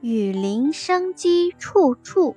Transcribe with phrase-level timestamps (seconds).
[0.00, 2.36] 雨林生机处处。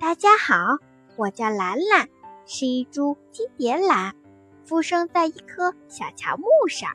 [0.00, 0.78] 大家好，
[1.14, 2.08] 我叫兰兰，
[2.44, 4.16] 是一株金蝶兰，
[4.64, 6.90] 附生在一棵小乔木上。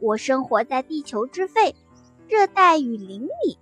[0.00, 1.76] 我生活在地球之肺
[2.26, 3.58] 热带雨林里，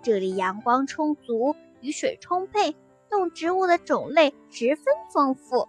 [0.00, 2.76] 这里阳光充足，雨水充沛，
[3.10, 5.68] 动植物的种类十分丰富。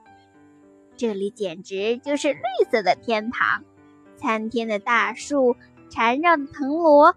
[0.96, 3.64] 这里简直就是绿色的天堂，
[4.18, 5.55] 参天的大树。
[5.94, 7.16] 缠绕的藤萝，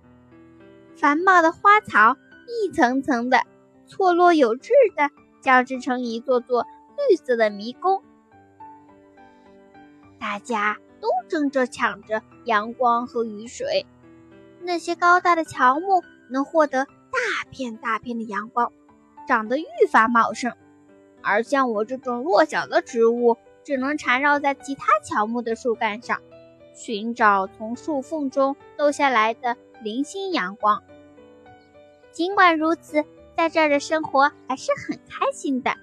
[0.96, 2.14] 繁茂的花草，
[2.46, 3.40] 一层层的
[3.86, 5.08] 错落有致的
[5.40, 6.66] 交织成一座座
[7.08, 8.02] 绿色的迷宫。
[10.20, 13.86] 大家都争着抢着阳光和雨水。
[14.60, 18.70] 那些高大的乔木能获得大片大片的阳光，
[19.26, 20.52] 长得愈发茂盛；
[21.22, 26.20] 而像我这种弱小的植物，只能缠绕在其他乔木的树干上。
[26.76, 30.84] 寻找从树缝中漏下来的零星阳光。
[32.12, 33.02] 尽管如此，
[33.34, 35.74] 在这儿的生活还是很开心的。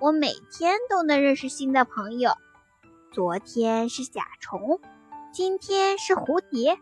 [0.00, 2.32] 我每天都能认识新的朋友。
[3.12, 4.80] 昨天是甲虫，
[5.32, 6.76] 今天是蝴蝶，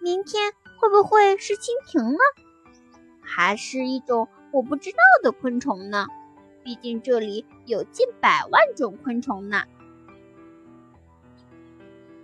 [0.00, 2.18] 明天会不会是蜻蜓呢？
[3.20, 6.06] 还是一种我不知道的昆虫呢？
[6.62, 9.64] 毕竟这里有近百万种昆虫呢。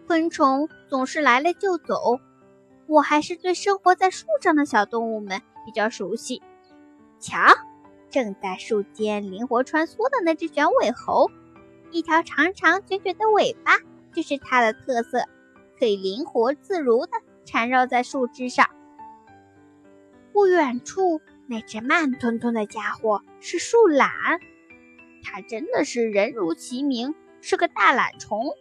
[0.07, 2.21] 昆虫总是来了就走，
[2.87, 6.41] 我还是对生活在树上的小动物们比较熟悉。
[7.19, 7.39] 瞧，
[8.09, 11.29] 正在树间灵活穿梭的那只卷尾猴，
[11.91, 13.79] 一条长长卷卷的尾巴
[14.15, 15.25] 就是它的特色，
[15.79, 17.13] 可以灵活自如地
[17.45, 18.71] 缠绕在树枝上。
[20.33, 24.11] 不远处那只慢吞吞的家伙是树懒，
[25.25, 28.53] 它真的是人如其名，是个大懒虫。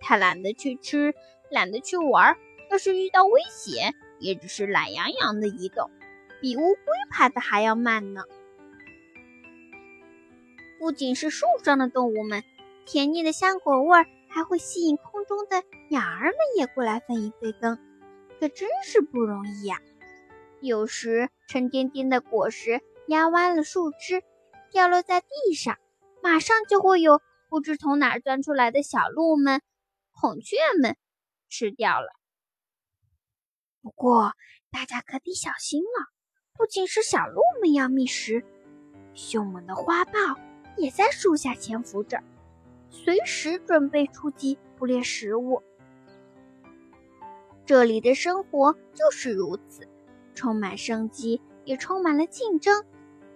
[0.00, 1.14] 他懒得去吃，
[1.50, 2.36] 懒得去玩，
[2.70, 5.90] 要是遇到危险，也只是懒洋洋的移动，
[6.40, 8.22] 比乌龟爬的还要慢呢。
[10.78, 12.42] 不仅是树上的动物们，
[12.86, 17.78] 甜腻的香果味儿还会吸引空中的鸟儿们也过来分一杯羹，
[18.40, 19.76] 可真是不容易呀。
[20.62, 24.22] 有时沉甸甸的果实压弯了树枝，
[24.70, 25.76] 掉落在地上，
[26.22, 29.60] 马上就会有不知从哪儿钻出来的小鹿们。
[30.20, 30.98] 孔雀们
[31.48, 32.08] 吃掉了，
[33.80, 34.34] 不过
[34.70, 36.08] 大家可得小心了。
[36.52, 38.44] 不仅是小鹿们要觅食，
[39.14, 40.12] 凶猛的花豹
[40.76, 42.22] 也在树下潜伏着，
[42.90, 45.62] 随时准备出击捕猎食物。
[47.64, 49.88] 这里的生活就是如此，
[50.34, 52.84] 充满生机，也充满了竞争，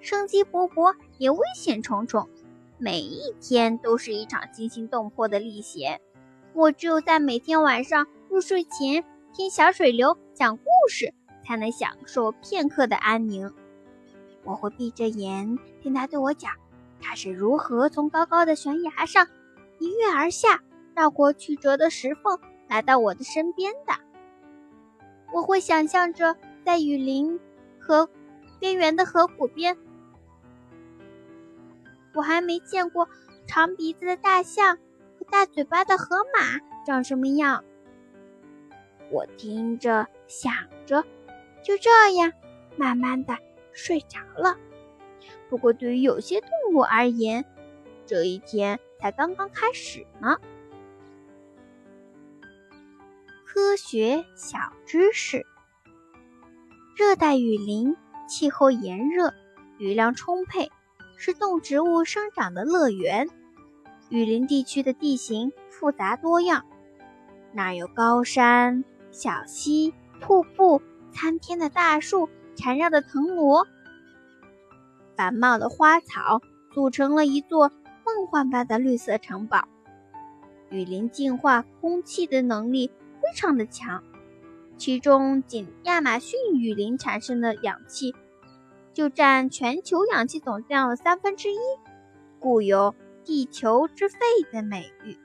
[0.01, 2.29] 生机勃勃，也危险重重。
[2.77, 6.03] 每一天都是一场惊心动魄的历险。
[6.55, 11.13] 我只有在每天晚上入睡前听小水流讲故事，
[11.45, 13.53] 才能享受片刻的安宁。
[14.45, 16.53] 我会闭着眼听他对我讲，
[17.01, 19.27] 他是如何从高高的悬崖上
[19.81, 20.63] 一跃而下，
[20.95, 22.39] 绕过曲折的石缝，
[22.69, 23.93] 来到我的身边的。
[25.33, 27.41] 我会想象着在雨林
[27.81, 28.09] 和
[28.61, 29.77] 边缘的河谷边，
[32.15, 33.09] 我还没见过
[33.49, 34.79] 长鼻子的大象。
[35.35, 37.65] 大嘴巴的河马长什么样？
[39.11, 40.53] 我听着想
[40.87, 41.05] 着，
[41.61, 42.33] 就这样
[42.77, 43.37] 慢慢的
[43.73, 44.57] 睡着了。
[45.51, 47.45] 不过对于有些动物而言，
[48.07, 50.37] 这一天才刚刚开始呢。
[53.45, 54.57] 科学小
[54.87, 55.45] 知识：
[56.97, 57.97] 热带雨林
[58.29, 59.35] 气候炎热，
[59.79, 60.71] 雨量充沛，
[61.17, 63.29] 是动植物生长的乐园。
[64.15, 66.65] 雨林地区的地形复杂多样，
[67.53, 70.81] 那有高山、小溪、瀑布、
[71.11, 73.67] 参天的大树、缠绕的藤萝、
[75.17, 76.41] 繁茂的花草，
[76.73, 77.73] 组成了一座
[78.07, 79.65] 梦幻般的绿色城堡。
[80.71, 84.01] 雨林净化空气的能力非常的强，
[84.77, 88.15] 其中仅亚马逊雨林产生的氧气
[88.93, 91.59] 就占全球氧气总量的三分之一，
[92.39, 92.95] 故有。
[93.25, 94.19] 地球之肺
[94.53, 95.17] 的美誉。